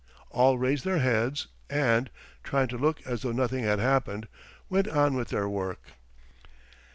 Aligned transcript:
All 0.31 0.57
raised 0.57 0.83
their 0.83 0.97
heads 0.97 1.45
and, 1.69 2.09
trying 2.43 2.69
to 2.69 2.77
look 2.79 3.05
as 3.05 3.21
though 3.21 3.31
nothing 3.33 3.63
had 3.63 3.77
happened, 3.77 4.27
went 4.67 4.87
on 4.87 5.13
with 5.13 5.27
their 5.27 5.47
work. 5.47 5.89